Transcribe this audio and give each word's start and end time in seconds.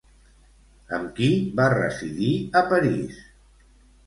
Amb 0.97 1.11
qui 1.19 1.29
va 1.59 1.67
residir 1.75 2.31
a 2.63 2.65
París? 2.73 3.23